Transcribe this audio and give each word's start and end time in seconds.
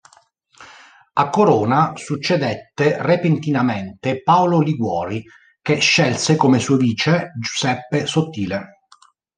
A 1.13 1.29
Corona 1.29 1.93
succedette 1.95 2.97
repentinamente 2.99 4.23
Paolo 4.23 4.59
Liguori 4.59 5.23
che 5.61 5.77
scelse 5.77 6.35
come 6.35 6.57
suo 6.57 6.75
vice 6.75 7.33
Giuseppe 7.39 8.07
Sottile. 8.07 8.67